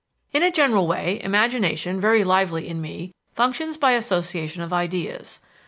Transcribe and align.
"In 0.33 0.41
a 0.41 0.49
general 0.49 0.87
way, 0.87 1.19
imagination, 1.21 1.99
very 2.01 2.23
lively 2.23 2.67
in 2.67 2.81
me, 2.81 3.13
functions 3.31 3.77
by 3.77 3.91
association 3.91 4.63
of 4.63 4.73
ideas. 4.73 5.39